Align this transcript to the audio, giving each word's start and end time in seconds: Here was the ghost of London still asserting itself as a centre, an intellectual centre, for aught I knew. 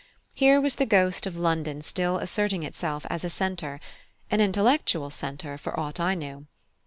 Here 0.33 0.59
was 0.59 0.77
the 0.77 0.87
ghost 0.87 1.27
of 1.27 1.37
London 1.37 1.83
still 1.83 2.17
asserting 2.17 2.63
itself 2.63 3.05
as 3.11 3.23
a 3.23 3.29
centre, 3.29 3.79
an 4.31 4.41
intellectual 4.41 5.11
centre, 5.11 5.59
for 5.59 5.79
aught 5.79 5.99
I 5.99 6.15
knew. 6.15 6.47